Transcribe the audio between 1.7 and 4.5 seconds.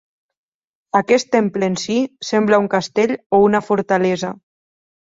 en si, sembla un castell o una fortalesa.